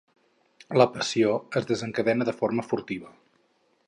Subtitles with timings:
[0.81, 3.13] La passió es desencadena de forma furtiva.